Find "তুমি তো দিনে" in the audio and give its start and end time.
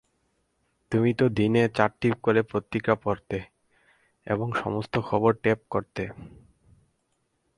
0.91-1.63